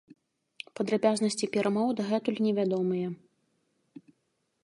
[0.79, 3.13] Падрабязнасці перамоў дагэтуль невядомыя.